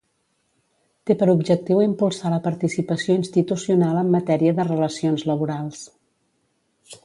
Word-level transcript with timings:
Té 1.09 1.15
per 1.19 1.27
objectiu 1.33 1.81
impulsar 1.83 2.31
la 2.35 2.41
participació 2.47 3.19
institucional 3.19 4.01
en 4.03 4.11
matèria 4.19 4.57
de 4.61 4.69
relacions 4.73 5.29
laborals. 5.33 5.87